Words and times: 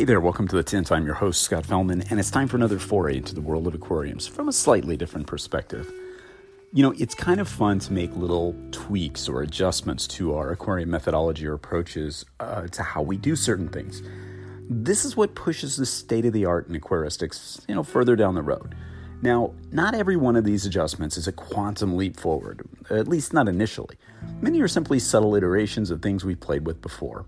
Hey 0.00 0.06
there, 0.06 0.18
welcome 0.18 0.48
to 0.48 0.56
the 0.56 0.62
Tint. 0.62 0.90
I'm 0.90 1.04
your 1.04 1.16
host, 1.16 1.42
Scott 1.42 1.64
Fellman, 1.64 2.10
and 2.10 2.18
it's 2.18 2.30
time 2.30 2.48
for 2.48 2.56
another 2.56 2.78
foray 2.78 3.18
into 3.18 3.34
the 3.34 3.42
world 3.42 3.66
of 3.66 3.74
aquariums 3.74 4.26
from 4.26 4.48
a 4.48 4.52
slightly 4.52 4.96
different 4.96 5.26
perspective. 5.26 5.92
You 6.72 6.82
know, 6.82 6.94
it's 6.96 7.14
kind 7.14 7.38
of 7.38 7.46
fun 7.46 7.80
to 7.80 7.92
make 7.92 8.16
little 8.16 8.56
tweaks 8.70 9.28
or 9.28 9.42
adjustments 9.42 10.06
to 10.06 10.34
our 10.36 10.52
aquarium 10.52 10.88
methodology 10.88 11.46
or 11.46 11.52
approaches 11.52 12.24
uh, 12.40 12.66
to 12.68 12.82
how 12.82 13.02
we 13.02 13.18
do 13.18 13.36
certain 13.36 13.68
things. 13.68 14.00
This 14.70 15.04
is 15.04 15.18
what 15.18 15.34
pushes 15.34 15.76
the 15.76 15.84
state 15.84 16.24
of 16.24 16.32
the 16.32 16.46
art 16.46 16.66
in 16.66 16.74
aquaristics, 16.74 17.60
you 17.68 17.74
know, 17.74 17.82
further 17.82 18.16
down 18.16 18.34
the 18.34 18.42
road. 18.42 18.74
Now, 19.20 19.52
not 19.70 19.92
every 19.94 20.16
one 20.16 20.34
of 20.34 20.44
these 20.44 20.64
adjustments 20.64 21.18
is 21.18 21.28
a 21.28 21.32
quantum 21.32 21.98
leap 21.98 22.18
forward, 22.18 22.66
at 22.88 23.06
least 23.06 23.34
not 23.34 23.48
initially. 23.48 23.98
Many 24.40 24.62
are 24.62 24.68
simply 24.68 24.98
subtle 24.98 25.34
iterations 25.34 25.90
of 25.90 26.00
things 26.00 26.24
we've 26.24 26.40
played 26.40 26.64
with 26.64 26.80
before. 26.80 27.26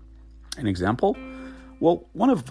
An 0.57 0.65
example? 0.65 1.15
Well, 1.79 2.07
one 2.13 2.29
of 2.29 2.43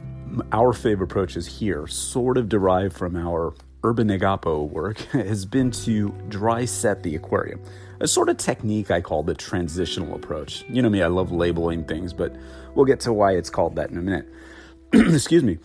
our 0.52 0.72
favorite 0.72 1.10
approaches 1.10 1.46
here, 1.46 1.86
sort 1.86 2.36
of 2.36 2.48
derived 2.48 2.96
from 2.96 3.16
our 3.16 3.54
urban 3.84 4.08
igapó 4.08 4.68
work, 4.68 4.98
has 5.12 5.44
been 5.44 5.70
to 5.70 6.10
dry 6.28 6.64
set 6.64 7.02
the 7.02 7.16
aquarium. 7.16 7.60
A 8.00 8.08
sort 8.08 8.28
of 8.28 8.36
technique 8.36 8.90
I 8.90 9.00
call 9.00 9.22
the 9.22 9.34
transitional 9.34 10.14
approach. 10.14 10.64
You 10.68 10.82
know 10.82 10.90
me, 10.90 11.02
I 11.02 11.06
love 11.06 11.30
labeling 11.30 11.84
things, 11.84 12.12
but 12.12 12.34
we'll 12.74 12.86
get 12.86 13.00
to 13.00 13.12
why 13.12 13.32
it's 13.32 13.50
called 13.50 13.76
that 13.76 13.90
in 13.90 13.98
a 13.98 14.02
minute. 14.02 14.28
Excuse 14.92 15.44
me. 15.44 15.58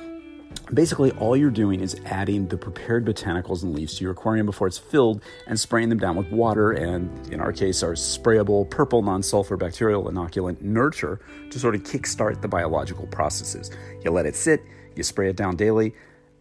Basically, 0.74 1.12
all 1.12 1.38
you're 1.38 1.50
doing 1.50 1.80
is 1.80 1.96
adding 2.06 2.48
the 2.48 2.58
prepared 2.58 3.06
botanicals 3.06 3.64
and 3.64 3.74
leaves 3.74 3.96
to 3.98 4.04
your 4.04 4.12
aquarium 4.12 4.46
before 4.46 4.68
it's 4.68 4.78
filled 4.78 5.24
and 5.48 5.58
spraying 5.58 5.88
them 5.88 5.98
down 5.98 6.18
with 6.18 6.30
water 6.30 6.74
and, 6.74 7.10
in 7.32 7.40
our 7.40 7.54
case, 7.54 7.84
our 7.84 7.94
sprayable 7.94 8.70
purple 8.70 9.02
non 9.02 9.24
sulfur 9.24 9.56
bacterial 9.56 10.04
inoculant 10.12 10.62
nurture 10.62 11.22
to 11.52 11.60
sort 11.60 11.74
of 11.74 11.84
kickstart 11.84 12.42
the 12.42 12.50
biological 12.50 13.08
processes. 13.08 13.72
You 14.04 14.12
let 14.12 14.26
it 14.26 14.36
sit, 14.36 14.62
you 14.96 15.04
spray 15.04 15.30
it 15.30 15.38
down 15.38 15.56
daily, 15.56 15.96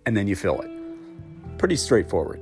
and 0.07 0.17
then 0.17 0.27
you 0.27 0.35
fill 0.35 0.61
it. 0.61 0.71
Pretty 1.59 1.77
straightforward. 1.77 2.41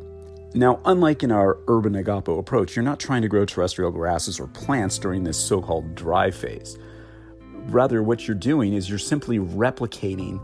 Now, 0.55 0.81
unlike 0.87 1.23
in 1.23 1.33
our 1.33 1.59
urban 1.69 1.93
igapó 1.95 2.39
approach, 2.39 2.77
you're 2.77 2.85
not 2.85 2.99
trying 2.99 3.23
to 3.23 3.29
grow 3.29 3.45
terrestrial 3.45 3.91
grasses 3.91 4.41
or 4.41 4.47
plants 4.47 4.99
during 4.99 5.25
this 5.25 5.39
so 5.39 5.61
called 5.61 5.95
dry 5.95 6.31
phase. 6.31 6.79
Rather, 7.67 8.03
what 8.03 8.27
you're 8.27 8.37
doing 8.37 8.73
is 8.73 8.89
you're 8.89 8.99
simply 8.99 9.39
replicating 9.39 10.41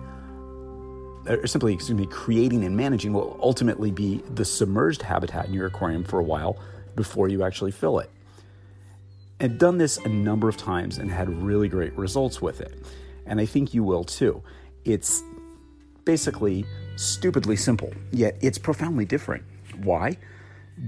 or 1.27 1.47
simply, 1.47 1.75
excuse 1.75 1.99
me, 1.99 2.07
creating 2.07 2.65
and 2.65 2.77
managing 2.77 3.13
will 3.13 3.39
ultimately 3.43 3.91
be 3.91 4.23
the 4.35 4.45
submerged 4.45 5.03
habitat 5.03 5.47
in 5.47 5.55
your 5.55 5.67
aquarium 5.67 6.05
for 6.05 6.19
a 6.19 6.25
while 6.25 6.59
before 6.97 7.29
you 7.29 7.43
actually 7.43 7.71
fill 7.71 7.99
it. 7.99 8.11
I've 9.41 9.59
done 9.59 9.79
this 9.79 9.97
a 9.99 10.09
number 10.09 10.49
of 10.49 10.57
times 10.57 10.99
and 10.99 11.11
had 11.11 11.29
really 11.43 11.69
great 11.69 11.97
results 11.97 12.43
with 12.43 12.61
it. 12.61 12.83
And 13.27 13.41
I 13.41 13.47
think 13.47 13.73
you 13.73 13.83
will 13.83 14.05
too. 14.05 14.43
It's 14.85 15.23
basically 16.05 16.65
stupidly 16.97 17.57
simple, 17.57 17.93
yet 18.13 18.37
it's 18.41 18.59
profoundly 18.59 19.05
different. 19.05 19.45
Why? 19.83 20.17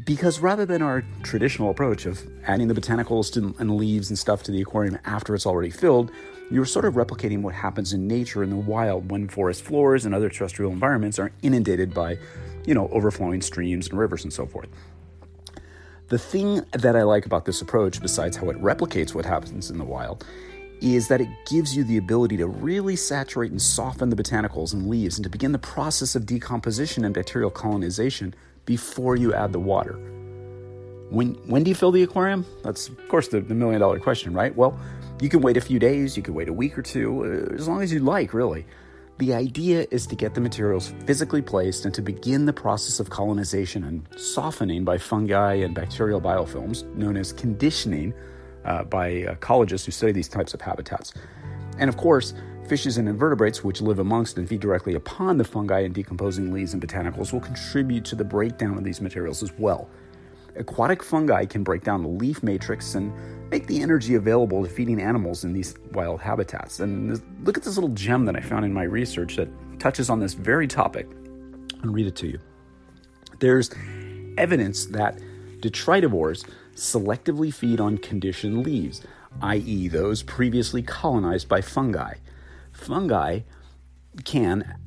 Because 0.05 0.41
rather 0.41 0.67
than 0.67 0.83
our 0.83 1.05
traditional 1.23 1.71
approach 1.71 2.07
of 2.07 2.21
adding 2.47 2.69
the 2.69 2.75
botanicals 2.75 3.37
and 3.37 3.77
leaves 3.77 4.09
and 4.09 4.19
stuff 4.19 4.43
to 4.45 4.51
the 4.51 4.61
aquarium 4.61 4.99
after 5.05 5.35
it's 5.35 5.47
already 5.47 5.71
filled, 5.71 6.11
you're 6.53 6.67
sort 6.67 6.85
of 6.85 6.95
replicating 6.95 7.41
what 7.41 7.55
happens 7.55 7.93
in 7.93 8.07
nature 8.07 8.43
in 8.43 8.51
the 8.51 8.57
wild 8.57 9.11
when 9.11 9.29
forest 9.29 9.65
floors 9.65 10.05
and 10.05 10.15
other 10.15 10.29
terrestrial 10.29 10.71
environments 10.71 11.19
are 11.19 11.33
inundated 11.43 11.95
by, 11.95 12.19
you 12.67 12.75
know, 12.75 12.89
overflowing 12.89 13.41
streams 13.41 13.89
and 13.89 13.99
rivers 13.99 14.23
and 14.23 14.33
so 14.33 14.45
forth. 14.45 14.69
The 16.09 16.19
thing 16.19 16.63
that 16.73 16.95
I 16.95 17.05
like 17.05 17.25
about 17.25 17.47
this 17.47 17.63
approach, 17.63 18.03
besides 18.03 18.37
how 18.37 18.51
it 18.51 18.61
replicates 18.61 19.15
what 19.15 19.25
happens 19.25 19.71
in 19.71 19.79
the 19.79 19.85
wild, 19.85 20.27
is 20.83 21.09
that 21.09 21.21
it 21.21 21.29
gives 21.47 21.75
you 21.75 21.85
the 21.85 21.97
ability 21.97 22.37
to 22.37 22.47
really 22.47 22.97
saturate 22.97 23.51
and 23.51 23.63
soften 23.63 24.11
the 24.11 24.17
botanicals 24.17 24.75
and 24.75 24.89
leaves 24.89 25.17
and 25.17 25.25
to 25.25 25.31
begin 25.31 25.53
the 25.53 25.59
process 25.59 26.15
of 26.15 26.27
decomposition 26.27 27.05
and 27.05 27.15
bacterial 27.15 27.51
colonization 27.51 28.35
before 28.67 29.17
you 29.17 29.33
add 29.33 29.53
the 29.53 29.61
water. 29.61 29.95
When, 31.09 31.35
when 31.47 31.63
do 31.63 31.71
you 31.71 31.75
fill 31.75 31.93
the 31.93 32.03
aquarium? 32.03 32.45
That's, 32.63 32.89
of 32.89 33.09
course, 33.09 33.29
the, 33.29 33.41
the 33.41 33.55
million 33.55 33.81
dollar 33.81 34.01
question, 34.01 34.35
right? 34.35 34.55
Well, 34.55 34.79
you 35.21 35.29
can 35.29 35.41
wait 35.41 35.57
a 35.57 35.61
few 35.61 35.79
days, 35.79 36.17
you 36.17 36.23
can 36.23 36.35
wait 36.35 36.49
a 36.49 36.53
week 36.53 36.77
or 36.77 36.83
two, 36.83 37.25
uh, 37.51 37.55
as 37.55 37.69
long 37.69 37.83
as 37.83 37.93
you 37.93 38.01
like, 38.01 38.35
really. 38.35 38.67
The 39.19 39.35
idea 39.35 39.87
is 39.91 40.07
to 40.09 40.17
get 40.17 40.35
the 40.35 40.41
materials 40.41 40.93
physically 41.07 41.43
placed 41.43 41.85
and 41.85 41.95
to 41.95 42.03
begin 42.03 42.47
the 42.47 42.53
process 42.53 42.99
of 42.99 43.11
colonization 43.11 43.85
and 43.85 44.07
softening 44.17 44.85
by 44.85 44.99
fungi 44.99 45.55
and 45.55 45.75
bacterial 45.75 46.21
biofilms, 46.21 46.85
known 46.97 47.17
as 47.17 47.33
conditioning 47.33 48.15
uh, 48.65 48.85
by 48.85 49.11
ecologists 49.23 49.85
who 49.85 49.93
study 49.93 50.13
these 50.13 50.29
types 50.29 50.55
of 50.55 50.61
habitats. 50.61 51.13
And 51.79 51.89
of 51.89 51.97
course, 51.97 52.35
fishes 52.67 52.97
and 52.97 53.09
invertebrates, 53.09 53.63
which 53.63 53.81
live 53.81 53.99
amongst 53.99 54.39
and 54.39 54.49
feed 54.49 54.61
directly 54.61 54.95
upon 54.95 55.37
the 55.37 55.45
fungi 55.45 55.81
and 55.81 55.95
decomposing 55.95 56.53
leaves 56.53 56.73
and 56.73 56.83
botanicals, 56.83 57.33
will 57.33 57.41
contribute 57.41 58.05
to 58.07 58.17
the 58.17 58.25
breakdown 58.25 58.79
of 58.79 58.85
these 58.85 59.01
materials 59.01 59.43
as 59.43 59.53
well. 59.59 59.89
Aquatic 60.57 61.03
fungi 61.03 61.45
can 61.45 61.63
break 61.63 61.83
down 61.83 62.03
the 62.03 62.09
leaf 62.09 62.43
matrix 62.43 62.95
and 62.95 63.13
make 63.51 63.67
the 63.67 63.83
energy 63.83 64.15
available 64.15 64.63
to 64.63 64.69
feeding 64.69 65.01
animals 65.01 65.45
in 65.45 65.53
these 65.53 65.75
wild 65.93 66.21
habitats. 66.21 66.81
And 66.81 67.11
this, 67.11 67.23
look 67.45 67.57
at 67.57 67.65
this 67.65 67.77
little 67.77 67.91
gem 67.91 68.25
that 68.27 68.37
I 68.37 68.41
found 68.41 68.65
in 68.65 68.73
my 68.73 68.85
research 68.85 69.37
that 69.37 69.49
touches 69.79 70.11
on 70.11 70.21
this 70.21 70.35
very 70.35 70.67
topic. 70.67 71.09
I'll 71.85 71.91
read 71.91 72.07
it 72.07 72.17
to 72.17 72.27
you. 72.27 72.39
There's 73.41 73.71
evidence 74.39 74.87
that 74.87 75.19
detritivores 75.61 76.47
selectively 76.75 77.53
feed 77.53 77.81
on 77.81 77.99
conditioned 77.99 78.65
leaves, 78.65 79.03
i.e., 79.43 79.89
those 79.89 80.23
previously 80.23 80.83
colonized 80.83 81.49
by 81.49 81.61
fungi. 81.61 82.15
Fungi 82.73 83.41
can 84.25 84.79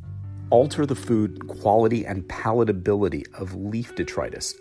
alter 0.50 0.86
the 0.86 0.96
food 0.96 1.48
quality 1.48 2.06
and 2.06 2.24
palatability 2.28 3.24
of 3.34 3.56
leaf 3.56 3.96
detritus, 3.96 4.56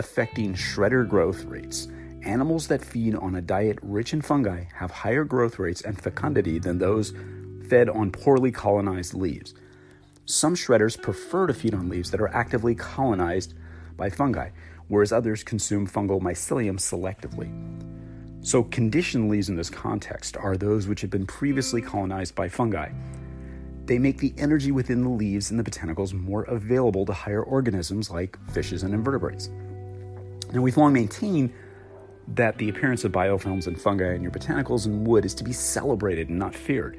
affecting 0.00 0.54
shredder 0.54 1.06
growth 1.06 1.44
rates. 1.44 1.86
Animals 2.22 2.66
that 2.68 2.82
feed 2.82 3.14
on 3.14 3.34
a 3.34 3.42
diet 3.42 3.78
rich 3.82 4.14
in 4.14 4.22
fungi 4.22 4.64
have 4.74 4.90
higher 4.90 5.24
growth 5.24 5.58
rates 5.58 5.82
and 5.82 6.00
fecundity 6.00 6.58
than 6.58 6.78
those 6.78 7.12
fed 7.68 7.90
on 7.90 8.10
poorly 8.10 8.50
colonized 8.50 9.12
leaves. 9.12 9.52
Some 10.24 10.54
shredders 10.54 11.00
prefer 11.00 11.46
to 11.46 11.52
feed 11.52 11.74
on 11.74 11.90
leaves 11.90 12.10
that 12.12 12.20
are 12.20 12.34
actively 12.34 12.74
colonized 12.74 13.52
by 13.98 14.08
fungi, 14.08 14.48
whereas 14.88 15.12
others 15.12 15.44
consume 15.44 15.86
fungal 15.86 16.18
mycelium 16.20 16.78
selectively. 16.78 17.50
So, 18.42 18.62
conditioned 18.62 19.28
leaves 19.28 19.50
in 19.50 19.56
this 19.56 19.68
context 19.68 20.34
are 20.38 20.56
those 20.56 20.88
which 20.88 21.02
have 21.02 21.10
been 21.10 21.26
previously 21.26 21.82
colonized 21.82 22.34
by 22.34 22.48
fungi. 22.48 22.90
They 23.84 23.98
make 23.98 24.16
the 24.16 24.32
energy 24.38 24.72
within 24.72 25.02
the 25.02 25.10
leaves 25.10 25.50
and 25.50 25.60
the 25.60 25.68
botanicals 25.68 26.14
more 26.14 26.44
available 26.44 27.04
to 27.04 27.12
higher 27.12 27.42
organisms 27.42 28.10
like 28.10 28.38
fishes 28.50 28.82
and 28.82 28.94
invertebrates. 28.94 29.50
Now, 30.52 30.62
we've 30.62 30.76
long 30.76 30.92
maintained 30.92 31.52
that 32.34 32.58
the 32.58 32.68
appearance 32.68 33.04
of 33.04 33.12
biofilms 33.12 33.66
and 33.66 33.80
fungi 33.80 34.14
in 34.14 34.22
your 34.22 34.30
botanicals 34.30 34.86
and 34.86 35.06
wood 35.06 35.24
is 35.24 35.34
to 35.34 35.44
be 35.44 35.52
celebrated 35.52 36.28
and 36.28 36.38
not 36.38 36.54
feared. 36.54 36.98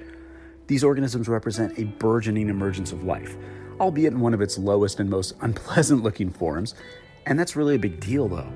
These 0.67 0.83
organisms 0.83 1.27
represent 1.27 1.77
a 1.77 1.85
burgeoning 1.85 2.49
emergence 2.49 2.91
of 2.91 3.03
life, 3.03 3.35
albeit 3.79 4.13
in 4.13 4.19
one 4.19 4.33
of 4.33 4.41
its 4.41 4.57
lowest 4.57 4.99
and 4.99 5.09
most 5.09 5.33
unpleasant 5.41 6.03
looking 6.03 6.29
forms, 6.29 6.75
and 7.25 7.39
that's 7.39 7.55
really 7.55 7.75
a 7.75 7.79
big 7.79 7.99
deal 7.99 8.27
though. 8.27 8.51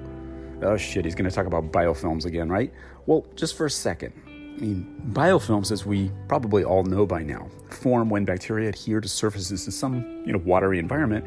Oh 0.62 0.78
shit, 0.78 1.06
he's 1.06 1.16
going 1.16 1.30
to 1.30 1.36
talk 1.36 1.46
about 1.46 1.72
biofilms 1.72 2.26
again, 2.26 2.50
right? 2.50 2.74
Well, 3.06 3.26
just 3.36 3.58
for 3.58 3.66
a 3.66 3.70
second. 3.70 4.14
I 4.26 4.60
mean, 4.60 5.02
biofilms, 5.12 5.72
as 5.72 5.86
we 5.86 6.12
probably 6.30 6.64
all 6.64 6.84
know 6.84 7.06
by 7.06 7.24
now, 7.24 7.50
form 7.70 8.10
when 8.10 8.24
bacteria 8.24 8.70
adhere 8.70 9.02
to 9.02 9.08
surfaces 9.10 9.66
in 9.66 9.72
some, 9.72 10.24
you 10.26 10.32
know, 10.32 10.40
watery 10.40 10.80
environment 10.80 11.26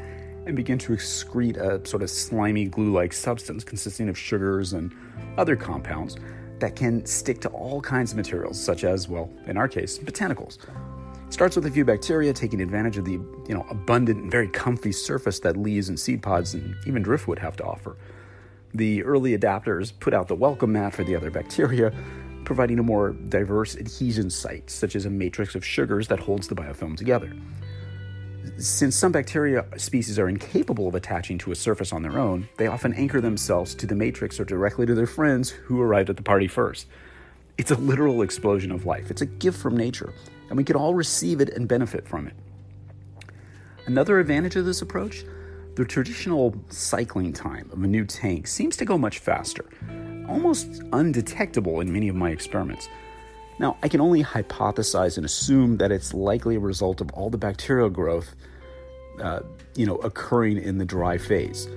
and 0.49 0.55
begin 0.55 0.77
to 0.79 0.93
excrete 0.93 1.57
a 1.57 1.85
sort 1.87 2.03
of 2.03 2.09
slimy 2.09 2.65
glue 2.65 2.91
like 2.91 3.13
substance 3.13 3.63
consisting 3.63 4.09
of 4.09 4.17
sugars 4.17 4.73
and 4.73 4.93
other 5.37 5.55
compounds 5.55 6.17
that 6.59 6.75
can 6.75 7.05
stick 7.05 7.39
to 7.41 7.49
all 7.49 7.79
kinds 7.79 8.11
of 8.11 8.17
materials, 8.17 8.61
such 8.61 8.83
as, 8.83 9.07
well, 9.07 9.31
in 9.45 9.55
our 9.55 9.67
case, 9.67 9.97
botanicals. 9.97 10.57
It 11.27 11.33
starts 11.33 11.55
with 11.55 11.67
a 11.67 11.71
few 11.71 11.85
bacteria 11.85 12.33
taking 12.33 12.59
advantage 12.59 12.97
of 12.97 13.05
the 13.05 13.11
you 13.11 13.53
know 13.53 13.65
abundant 13.69 14.23
and 14.23 14.31
very 14.31 14.47
comfy 14.47 14.91
surface 14.91 15.39
that 15.41 15.55
leaves 15.55 15.87
and 15.87 15.99
seed 15.99 16.21
pods 16.21 16.55
and 16.55 16.75
even 16.85 17.03
driftwood 17.03 17.39
have 17.39 17.55
to 17.57 17.63
offer. 17.63 17.95
The 18.73 19.03
early 19.03 19.37
adapters 19.37 19.93
put 19.99 20.13
out 20.13 20.27
the 20.27 20.35
welcome 20.35 20.73
mat 20.73 20.93
for 20.93 21.03
the 21.03 21.15
other 21.15 21.29
bacteria, 21.29 21.93
providing 22.43 22.79
a 22.79 22.83
more 22.83 23.11
diverse 23.11 23.77
adhesion 23.77 24.29
site, 24.29 24.69
such 24.69 24.95
as 24.95 25.05
a 25.05 25.09
matrix 25.09 25.53
of 25.53 25.63
sugars 25.63 26.07
that 26.07 26.19
holds 26.19 26.47
the 26.47 26.55
biofilm 26.55 26.97
together. 26.97 27.31
Since 28.57 28.95
some 28.95 29.11
bacteria 29.11 29.65
species 29.77 30.19
are 30.19 30.29
incapable 30.29 30.87
of 30.87 30.95
attaching 30.95 31.37
to 31.39 31.51
a 31.51 31.55
surface 31.55 31.93
on 31.93 32.01
their 32.01 32.19
own, 32.19 32.49
they 32.57 32.67
often 32.67 32.93
anchor 32.93 33.21
themselves 33.21 33.73
to 33.75 33.87
the 33.87 33.95
matrix 33.95 34.39
or 34.39 34.45
directly 34.45 34.85
to 34.85 34.95
their 34.95 35.07
friends 35.07 35.49
who 35.49 35.81
arrived 35.81 36.09
at 36.09 36.17
the 36.17 36.23
party 36.23 36.47
first. 36.47 36.87
It's 37.57 37.71
a 37.71 37.75
literal 37.75 38.21
explosion 38.21 38.71
of 38.71 38.85
life. 38.85 39.11
It's 39.11 39.21
a 39.21 39.25
gift 39.25 39.59
from 39.59 39.75
nature, 39.75 40.13
and 40.49 40.57
we 40.57 40.63
can 40.63 40.75
all 40.75 40.93
receive 40.93 41.41
it 41.41 41.49
and 41.49 41.67
benefit 41.67 42.07
from 42.07 42.27
it. 42.27 42.33
Another 43.85 44.19
advantage 44.19 44.55
of 44.55 44.65
this 44.65 44.81
approach 44.81 45.25
the 45.75 45.85
traditional 45.85 46.53
cycling 46.69 47.31
time 47.31 47.69
of 47.71 47.81
a 47.81 47.87
new 47.87 48.03
tank 48.03 48.47
seems 48.47 48.75
to 48.75 48.83
go 48.83 48.97
much 48.97 49.19
faster, 49.19 49.65
almost 50.27 50.83
undetectable 50.91 51.79
in 51.79 51.91
many 51.91 52.09
of 52.09 52.15
my 52.15 52.31
experiments. 52.31 52.89
Now, 53.59 53.77
I 53.83 53.89
can 53.89 53.99
only 53.99 54.23
hypothesize 54.23 55.17
and 55.17 55.25
assume 55.25 55.77
that 55.77 55.91
it's 55.91 56.13
likely 56.13 56.55
a 56.55 56.59
result 56.59 57.01
of 57.01 57.11
all 57.11 57.29
the 57.29 57.37
bacterial 57.37 57.89
growth, 57.89 58.33
uh, 59.21 59.41
you 59.75 59.85
know, 59.85 59.97
occurring 59.97 60.57
in 60.57 60.77
the 60.77 60.85
dry 60.85 61.17
phase. 61.17 61.67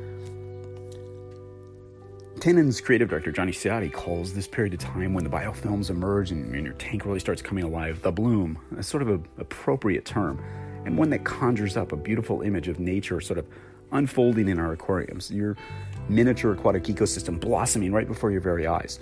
Tannin's 2.39 2.81
creative 2.81 3.09
director 3.09 3.31
Johnny 3.31 3.53
Ciotti 3.53 3.93
calls 3.93 4.33
this 4.33 4.47
period 4.49 4.75
of 4.75 4.81
time 4.81 5.13
when 5.13 5.25
the 5.25 5.31
biofilms 5.31 5.91
emerge 5.91 6.31
and, 6.31 6.55
and 6.55 6.65
your 6.65 6.75
tank 6.75 7.05
really 7.05 7.21
starts 7.21 7.43
coming 7.43 7.65
alive 7.65 8.01
the 8.03 8.13
bloom, 8.13 8.59
a 8.77 8.83
sort 8.83 9.03
of 9.03 9.09
an 9.09 9.25
appropriate 9.39 10.05
term, 10.05 10.43
and 10.85 10.97
one 10.97 11.11
that 11.11 11.25
conjures 11.25 11.77
up 11.77 11.93
a 11.93 11.97
beautiful 11.97 12.43
image 12.43 12.69
of 12.69 12.79
nature 12.81 13.21
sort 13.21 13.39
of 13.39 13.47
unfolding 13.91 14.49
in 14.49 14.59
our 14.59 14.73
aquariums, 14.73 15.31
your 15.31 15.57
miniature 16.09 16.53
aquatic 16.53 16.85
ecosystem 16.85 17.39
blossoming 17.39 17.93
right 17.93 18.07
before 18.07 18.31
your 18.31 18.41
very 18.41 18.67
eyes. 18.67 18.99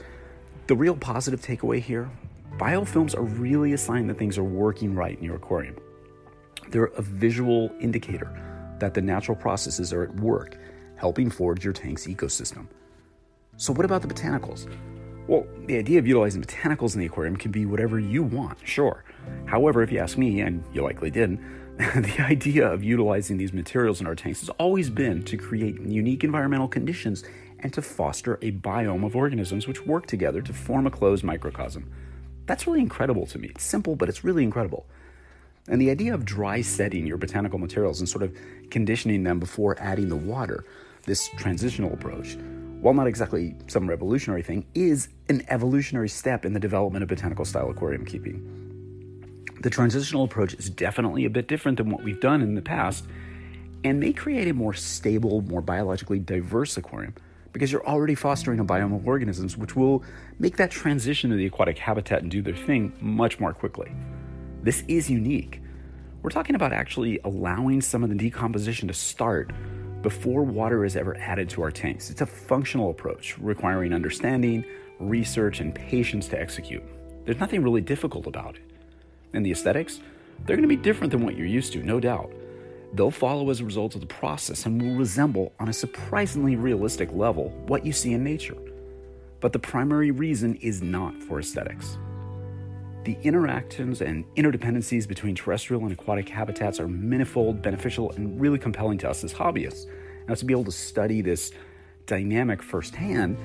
The 0.66 0.76
real 0.76 0.96
positive 0.96 1.40
takeaway 1.40 1.80
here 1.80 2.10
biofilms 2.58 3.16
are 3.16 3.22
really 3.22 3.72
a 3.72 3.78
sign 3.78 4.06
that 4.06 4.18
things 4.18 4.38
are 4.38 4.44
working 4.44 4.94
right 4.94 5.16
in 5.18 5.24
your 5.24 5.36
aquarium. 5.36 5.76
They're 6.68 6.86
a 6.86 7.02
visual 7.02 7.72
indicator 7.80 8.30
that 8.78 8.94
the 8.94 9.00
natural 9.00 9.36
processes 9.36 9.92
are 9.92 10.02
at 10.02 10.14
work, 10.16 10.56
helping 10.96 11.30
forge 11.30 11.64
your 11.64 11.72
tank's 11.72 12.06
ecosystem. 12.06 12.66
So, 13.56 13.72
what 13.72 13.84
about 13.84 14.02
the 14.02 14.08
botanicals? 14.08 14.68
Well, 15.26 15.46
the 15.66 15.78
idea 15.78 15.98
of 15.98 16.06
utilizing 16.06 16.42
botanicals 16.42 16.94
in 16.94 17.00
the 17.00 17.06
aquarium 17.06 17.36
can 17.36 17.50
be 17.50 17.66
whatever 17.66 18.00
you 18.00 18.22
want, 18.22 18.58
sure. 18.64 19.04
However, 19.46 19.82
if 19.82 19.92
you 19.92 19.98
ask 19.98 20.18
me, 20.18 20.40
and 20.40 20.64
you 20.72 20.82
likely 20.82 21.10
didn't, 21.10 21.40
the 21.78 22.16
idea 22.20 22.66
of 22.66 22.82
utilizing 22.82 23.36
these 23.36 23.52
materials 23.52 24.00
in 24.00 24.06
our 24.06 24.14
tanks 24.14 24.40
has 24.40 24.48
always 24.50 24.90
been 24.90 25.22
to 25.24 25.36
create 25.36 25.80
unique 25.80 26.24
environmental 26.24 26.68
conditions 26.68 27.22
and 27.60 27.72
to 27.72 27.82
foster 27.82 28.38
a 28.42 28.52
biome 28.52 29.04
of 29.04 29.14
organisms 29.14 29.66
which 29.66 29.86
work 29.86 30.06
together 30.06 30.42
to 30.42 30.52
form 30.52 30.86
a 30.86 30.90
closed 30.90 31.22
microcosm. 31.22 31.90
That's 32.50 32.66
really 32.66 32.80
incredible 32.80 33.26
to 33.26 33.38
me. 33.38 33.46
It's 33.50 33.62
simple, 33.62 33.94
but 33.94 34.08
it's 34.08 34.24
really 34.24 34.42
incredible. 34.42 34.84
And 35.68 35.80
the 35.80 35.88
idea 35.88 36.12
of 36.12 36.24
dry 36.24 36.62
setting 36.62 37.06
your 37.06 37.16
botanical 37.16 37.60
materials 37.60 38.00
and 38.00 38.08
sort 38.08 38.24
of 38.24 38.36
conditioning 38.70 39.22
them 39.22 39.38
before 39.38 39.80
adding 39.80 40.08
the 40.08 40.16
water, 40.16 40.64
this 41.04 41.28
transitional 41.38 41.92
approach, 41.92 42.36
while 42.80 42.92
not 42.92 43.06
exactly 43.06 43.54
some 43.68 43.88
revolutionary 43.88 44.42
thing, 44.42 44.66
is 44.74 45.10
an 45.28 45.44
evolutionary 45.46 46.08
step 46.08 46.44
in 46.44 46.52
the 46.52 46.58
development 46.58 47.04
of 47.04 47.08
botanical 47.08 47.44
style 47.44 47.70
aquarium 47.70 48.04
keeping. 48.04 48.42
The 49.62 49.70
transitional 49.70 50.24
approach 50.24 50.54
is 50.54 50.68
definitely 50.68 51.26
a 51.26 51.30
bit 51.30 51.46
different 51.46 51.78
than 51.78 51.88
what 51.88 52.02
we've 52.02 52.20
done 52.20 52.42
in 52.42 52.56
the 52.56 52.62
past 52.62 53.04
and 53.84 54.00
may 54.00 54.12
create 54.12 54.48
a 54.48 54.54
more 54.54 54.74
stable, 54.74 55.42
more 55.42 55.62
biologically 55.62 56.18
diverse 56.18 56.76
aquarium 56.76 57.14
because 57.52 57.72
you're 57.72 57.86
already 57.86 58.14
fostering 58.14 58.60
a 58.60 58.64
biome 58.64 58.94
of 58.94 59.06
organisms 59.06 59.56
which 59.56 59.76
will 59.76 60.02
make 60.38 60.56
that 60.56 60.70
transition 60.70 61.30
to 61.30 61.36
the 61.36 61.46
aquatic 61.46 61.78
habitat 61.78 62.22
and 62.22 62.30
do 62.30 62.42
their 62.42 62.54
thing 62.54 62.92
much 63.00 63.40
more 63.40 63.52
quickly. 63.52 63.92
This 64.62 64.84
is 64.88 65.10
unique. 65.10 65.60
We're 66.22 66.30
talking 66.30 66.54
about 66.54 66.72
actually 66.72 67.18
allowing 67.24 67.80
some 67.80 68.04
of 68.04 68.10
the 68.10 68.14
decomposition 68.14 68.88
to 68.88 68.94
start 68.94 69.52
before 70.02 70.42
water 70.42 70.84
is 70.84 70.96
ever 70.96 71.16
added 71.16 71.48
to 71.50 71.62
our 71.62 71.70
tanks. 71.70 72.10
It's 72.10 72.20
a 72.20 72.26
functional 72.26 72.90
approach 72.90 73.38
requiring 73.38 73.92
understanding, 73.92 74.64
research, 74.98 75.60
and 75.60 75.74
patience 75.74 76.28
to 76.28 76.40
execute. 76.40 76.82
There's 77.24 77.40
nothing 77.40 77.62
really 77.62 77.80
difficult 77.80 78.26
about 78.26 78.56
it. 78.56 78.62
And 79.32 79.44
the 79.44 79.50
aesthetics, 79.50 80.00
they're 80.44 80.56
going 80.56 80.68
to 80.68 80.74
be 80.74 80.82
different 80.82 81.10
than 81.10 81.24
what 81.24 81.36
you're 81.36 81.46
used 81.46 81.72
to, 81.74 81.82
no 81.82 82.00
doubt. 82.00 82.32
They'll 82.92 83.10
follow 83.10 83.50
as 83.50 83.60
a 83.60 83.64
result 83.64 83.94
of 83.94 84.00
the 84.00 84.06
process 84.06 84.66
and 84.66 84.82
will 84.82 84.96
resemble, 84.96 85.52
on 85.60 85.68
a 85.68 85.72
surprisingly 85.72 86.56
realistic 86.56 87.12
level, 87.12 87.50
what 87.66 87.86
you 87.86 87.92
see 87.92 88.12
in 88.12 88.24
nature. 88.24 88.56
But 89.40 89.52
the 89.52 89.58
primary 89.58 90.10
reason 90.10 90.56
is 90.56 90.82
not 90.82 91.14
for 91.22 91.38
aesthetics. 91.38 91.98
The 93.04 93.16
interactions 93.22 94.02
and 94.02 94.24
interdependencies 94.34 95.08
between 95.08 95.34
terrestrial 95.34 95.82
and 95.84 95.92
aquatic 95.92 96.28
habitats 96.28 96.80
are 96.80 96.88
manifold, 96.88 97.62
beneficial, 97.62 98.10
and 98.12 98.38
really 98.40 98.58
compelling 98.58 98.98
to 98.98 99.08
us 99.08 99.24
as 99.24 99.32
hobbyists. 99.32 99.86
Now, 100.28 100.34
to 100.34 100.44
be 100.44 100.52
able 100.52 100.64
to 100.64 100.72
study 100.72 101.22
this 101.22 101.52
dynamic 102.06 102.62
firsthand 102.62 103.38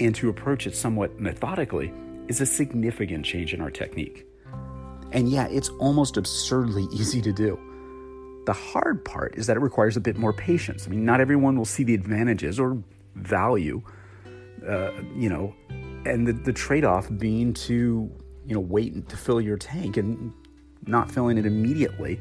and 0.00 0.14
to 0.14 0.28
approach 0.28 0.66
it 0.66 0.74
somewhat 0.74 1.20
methodically 1.20 1.92
is 2.28 2.40
a 2.40 2.46
significant 2.46 3.24
change 3.24 3.52
in 3.52 3.60
our 3.60 3.70
technique. 3.70 4.26
And 5.12 5.28
yeah, 5.28 5.46
it's 5.48 5.68
almost 5.78 6.16
absurdly 6.16 6.84
easy 6.92 7.20
to 7.22 7.32
do. 7.32 7.58
The 8.46 8.52
hard 8.52 9.04
part 9.04 9.36
is 9.36 9.48
that 9.48 9.56
it 9.56 9.60
requires 9.60 9.96
a 9.96 10.00
bit 10.00 10.16
more 10.16 10.32
patience. 10.32 10.86
I 10.86 10.90
mean, 10.90 11.04
not 11.04 11.20
everyone 11.20 11.58
will 11.58 11.64
see 11.64 11.82
the 11.82 11.94
advantages 11.94 12.58
or 12.58 12.82
value, 13.16 13.82
uh, 14.66 14.92
you 15.14 15.28
know, 15.28 15.54
and 16.06 16.26
the, 16.26 16.32
the 16.32 16.52
trade 16.52 16.84
off 16.84 17.08
being 17.18 17.52
to, 17.54 18.10
you 18.46 18.54
know, 18.54 18.60
wait 18.60 19.08
to 19.08 19.16
fill 19.16 19.40
your 19.40 19.56
tank 19.56 19.96
and 19.96 20.32
not 20.86 21.10
filling 21.10 21.38
it 21.38 21.44
immediately. 21.44 22.20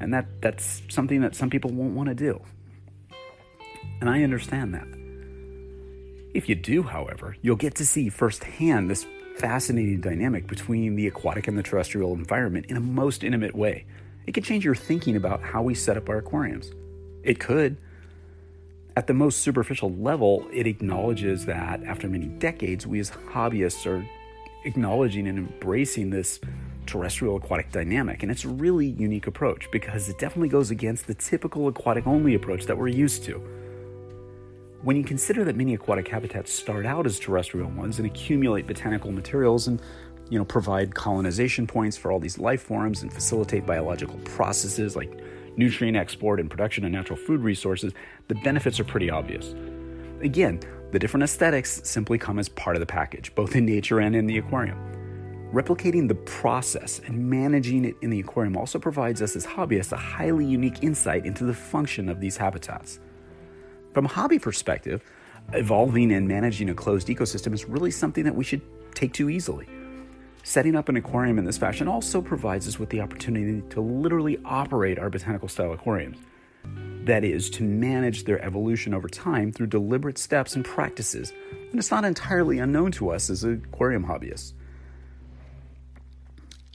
And 0.00 0.12
that, 0.12 0.26
that's 0.42 0.82
something 0.88 1.20
that 1.20 1.36
some 1.36 1.50
people 1.50 1.70
won't 1.70 1.94
want 1.94 2.08
to 2.08 2.14
do. 2.14 2.40
And 4.00 4.10
I 4.10 4.22
understand 4.24 4.74
that. 4.74 4.88
If 6.34 6.48
you 6.48 6.54
do, 6.54 6.82
however, 6.82 7.36
you'll 7.42 7.56
get 7.56 7.76
to 7.76 7.86
see 7.86 8.08
firsthand 8.08 8.90
this 8.90 9.06
fascinating 9.36 10.00
dynamic 10.00 10.46
between 10.46 10.96
the 10.96 11.06
aquatic 11.06 11.48
and 11.48 11.56
the 11.56 11.62
terrestrial 11.62 12.14
environment 12.14 12.66
in 12.68 12.76
a 12.76 12.80
most 12.80 13.22
intimate 13.22 13.54
way. 13.54 13.86
It 14.26 14.32
could 14.32 14.44
change 14.44 14.64
your 14.64 14.74
thinking 14.74 15.16
about 15.16 15.42
how 15.42 15.62
we 15.62 15.74
set 15.74 15.96
up 15.96 16.08
our 16.08 16.18
aquariums. 16.18 16.72
It 17.22 17.38
could. 17.40 17.76
At 18.96 19.06
the 19.06 19.14
most 19.14 19.38
superficial 19.38 19.92
level, 19.94 20.46
it 20.52 20.66
acknowledges 20.66 21.46
that 21.46 21.82
after 21.84 22.08
many 22.08 22.26
decades, 22.26 22.86
we 22.86 23.00
as 23.00 23.10
hobbyists 23.10 23.86
are 23.86 24.06
acknowledging 24.64 25.26
and 25.26 25.38
embracing 25.38 26.10
this 26.10 26.40
terrestrial 26.86 27.36
aquatic 27.36 27.70
dynamic. 27.72 28.22
And 28.22 28.32
it's 28.32 28.44
a 28.44 28.48
really 28.48 28.86
unique 28.86 29.26
approach 29.26 29.70
because 29.70 30.08
it 30.08 30.18
definitely 30.18 30.48
goes 30.48 30.70
against 30.70 31.06
the 31.06 31.14
typical 31.14 31.68
aquatic 31.68 32.06
only 32.06 32.34
approach 32.34 32.66
that 32.66 32.76
we're 32.76 32.88
used 32.88 33.24
to. 33.24 33.38
When 34.82 34.96
you 34.96 35.04
consider 35.04 35.44
that 35.44 35.56
many 35.56 35.74
aquatic 35.74 36.08
habitats 36.08 36.52
start 36.52 36.86
out 36.86 37.06
as 37.06 37.18
terrestrial 37.18 37.70
ones 37.70 37.98
and 37.98 38.06
accumulate 38.06 38.66
botanical 38.66 39.12
materials 39.12 39.68
and 39.68 39.80
you 40.30 40.38
know, 40.38 40.44
provide 40.44 40.94
colonization 40.94 41.66
points 41.66 41.96
for 41.96 42.10
all 42.10 42.20
these 42.20 42.38
life 42.38 42.62
forms 42.62 43.02
and 43.02 43.12
facilitate 43.12 43.66
biological 43.66 44.18
processes 44.24 44.96
like 44.96 45.12
nutrient 45.56 45.96
export 45.96 46.40
and 46.40 46.48
production 46.48 46.84
of 46.84 46.92
natural 46.92 47.18
food 47.18 47.40
resources, 47.40 47.92
the 48.28 48.36
benefits 48.36 48.80
are 48.80 48.84
pretty 48.84 49.10
obvious. 49.10 49.54
Again, 50.22 50.60
the 50.92 50.98
different 50.98 51.24
aesthetics 51.24 51.80
simply 51.84 52.16
come 52.16 52.38
as 52.38 52.48
part 52.48 52.76
of 52.76 52.80
the 52.80 52.86
package, 52.86 53.34
both 53.34 53.54
in 53.56 53.66
nature 53.66 54.00
and 54.00 54.14
in 54.14 54.26
the 54.26 54.38
aquarium. 54.38 54.78
Replicating 55.52 56.06
the 56.06 56.14
process 56.14 57.00
and 57.06 57.28
managing 57.28 57.84
it 57.84 57.96
in 58.02 58.10
the 58.10 58.20
aquarium 58.20 58.56
also 58.56 58.78
provides 58.78 59.20
us 59.20 59.34
as 59.34 59.44
hobbyists 59.44 59.92
a 59.92 59.96
highly 59.96 60.44
unique 60.46 60.82
insight 60.82 61.26
into 61.26 61.44
the 61.44 61.54
function 61.54 62.08
of 62.08 62.20
these 62.20 62.36
habitats. 62.36 63.00
From 63.92 64.04
a 64.04 64.08
hobby 64.08 64.38
perspective, 64.38 65.02
evolving 65.52 66.12
and 66.12 66.28
managing 66.28 66.70
a 66.70 66.74
closed 66.74 67.08
ecosystem 67.08 67.52
is 67.52 67.64
really 67.64 67.90
something 67.90 68.22
that 68.22 68.36
we 68.36 68.44
should 68.44 68.62
take 68.94 69.12
too 69.12 69.28
easily. 69.28 69.66
Setting 70.42 70.74
up 70.74 70.88
an 70.88 70.96
aquarium 70.96 71.38
in 71.38 71.44
this 71.44 71.58
fashion 71.58 71.86
also 71.86 72.20
provides 72.20 72.66
us 72.66 72.78
with 72.78 72.90
the 72.90 73.00
opportunity 73.00 73.62
to 73.70 73.80
literally 73.80 74.38
operate 74.44 74.98
our 74.98 75.10
botanical 75.10 75.48
style 75.48 75.72
aquariums. 75.72 76.18
That 77.04 77.24
is, 77.24 77.50
to 77.50 77.62
manage 77.62 78.24
their 78.24 78.42
evolution 78.44 78.94
over 78.94 79.08
time 79.08 79.52
through 79.52 79.68
deliberate 79.68 80.18
steps 80.18 80.54
and 80.56 80.64
practices. 80.64 81.32
And 81.70 81.78
it's 81.78 81.90
not 81.90 82.04
entirely 82.04 82.58
unknown 82.58 82.92
to 82.92 83.10
us 83.10 83.30
as 83.30 83.44
aquarium 83.44 84.04
hobbyists. 84.04 84.52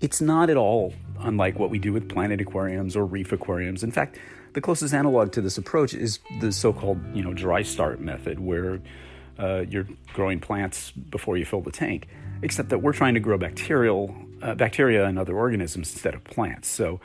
It's 0.02 0.22
not 0.22 0.50
at 0.50 0.58
all 0.58 0.94
unlike 1.20 1.58
what 1.58 1.70
we 1.70 1.80
do 1.80 1.94
with 1.94 2.10
planet 2.10 2.42
aquariums 2.42 2.96
or 2.96 3.06
reef 3.06 3.32
aquariums. 3.32 3.84
In 3.84 3.92
fact, 3.92 4.20
the 4.54 4.62
closest 4.62 4.94
analog 4.94 5.32
to 5.34 5.42
this 5.42 5.58
approach 5.58 5.94
is 5.94 6.20
the 6.40 6.52
so-called, 6.52 7.00
you 7.16 7.24
know, 7.24 7.34
dry 7.34 7.62
start 7.62 8.00
method, 8.00 8.40
where 8.40 8.82
uh, 9.38 9.66
you're 9.70 9.88
growing 10.14 10.40
plants 10.40 10.92
before 10.92 11.38
you 11.38 11.46
fill 11.46 11.62
the 11.62 11.72
tank 11.72 12.08
except 12.42 12.70
that 12.70 12.80
we're 12.80 12.94
trying 12.94 13.14
to 13.14 13.20
grow 13.20 13.38
bacterial 13.38 14.16
uh, 14.42 14.54
bacteria 14.54 15.06
and 15.06 15.18
other 15.18 15.36
organisms 15.36 15.92
instead 15.92 16.14
of 16.14 16.24
plants. 16.24 16.68
So 16.68 17.00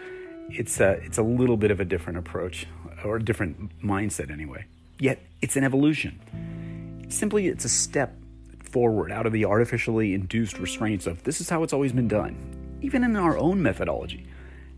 it's 0.51 0.81
a, 0.81 0.93
it's 1.05 1.19
a 1.19 1.23
little 1.23 1.57
bit 1.57 1.71
of 1.71 1.81
a 1.81 1.85
different 1.85 2.19
approach 2.19 2.67
or 3.05 3.17
a 3.17 3.23
different 3.23 3.81
mindset 3.83 4.31
anyway. 4.31 4.67
Yet 4.99 5.21
it's 5.41 5.57
an 5.57 5.65
evolution. 5.65 7.07
Simply, 7.09 7.49
it's 7.49 7.65
a 7.65 7.69
step 7.69 8.15
forward 8.63 9.11
out 9.11 9.27
of 9.27 9.33
the 9.33 9.45
artificially 9.45 10.15
induced 10.15 10.59
restraints 10.59 11.07
of 11.07 11.25
this 11.25 11.41
is 11.41 11.49
how 11.49 11.63
it's 11.63 11.73
always 11.73 11.93
been 11.93 12.09
done, 12.09 12.37
even 12.83 13.03
in 13.03 13.17
our 13.17 13.37
own 13.39 13.63
methodology. 13.63 14.27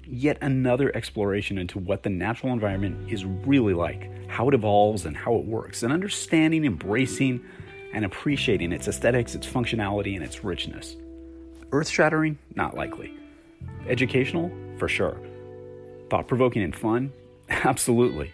Yet 0.04 0.38
another 0.40 0.94
exploration 0.94 1.58
into 1.58 1.78
what 1.78 2.02
the 2.02 2.10
natural 2.10 2.52
environment 2.52 3.10
is 3.10 3.24
really 3.24 3.74
like, 3.74 4.10
how 4.28 4.48
it 4.48 4.54
evolves, 4.54 5.06
and 5.06 5.16
how 5.16 5.36
it 5.36 5.44
works, 5.44 5.82
and 5.82 5.92
understanding, 5.92 6.64
embracing, 6.64 7.44
and 7.92 8.04
appreciating 8.04 8.72
its 8.72 8.88
aesthetics, 8.88 9.34
its 9.34 9.46
functionality, 9.46 10.14
and 10.14 10.24
its 10.24 10.44
richness. 10.44 10.96
Earth 11.70 11.88
shattering? 11.88 12.38
Not 12.54 12.74
likely. 12.74 13.16
Educational? 13.88 14.50
For 14.78 14.88
sure. 14.88 15.18
Thought 16.10 16.28
provoking 16.28 16.62
and 16.62 16.74
fun? 16.74 17.12
Absolutely. 17.48 18.32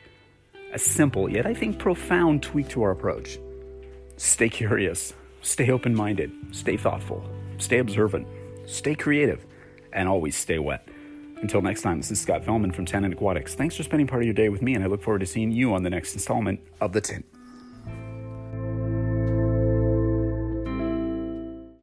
A 0.72 0.78
simple, 0.78 1.30
yet 1.30 1.46
I 1.46 1.54
think 1.54 1.78
profound 1.78 2.42
tweak 2.42 2.68
to 2.70 2.82
our 2.82 2.90
approach. 2.90 3.38
Stay 4.16 4.48
curious, 4.48 5.14
stay 5.42 5.70
open 5.70 5.94
minded, 5.94 6.32
stay 6.50 6.76
thoughtful, 6.76 7.24
stay 7.58 7.78
observant, 7.78 8.26
stay 8.66 8.94
creative, 8.94 9.44
and 9.92 10.08
always 10.08 10.36
stay 10.36 10.58
wet. 10.58 10.86
Until 11.40 11.62
next 11.62 11.82
time, 11.82 11.98
this 11.98 12.10
is 12.10 12.20
Scott 12.20 12.42
Fellman 12.42 12.74
from 12.74 12.84
Tannin 12.84 13.12
Aquatics. 13.12 13.54
Thanks 13.54 13.76
for 13.76 13.84
spending 13.84 14.08
part 14.08 14.22
of 14.22 14.26
your 14.26 14.34
day 14.34 14.48
with 14.48 14.60
me, 14.60 14.74
and 14.74 14.82
I 14.82 14.88
look 14.88 15.02
forward 15.02 15.20
to 15.20 15.26
seeing 15.26 15.52
you 15.52 15.72
on 15.72 15.84
the 15.84 15.90
next 15.90 16.14
installment 16.14 16.60
of 16.80 16.92
The 16.92 17.00
Tint. 17.00 17.24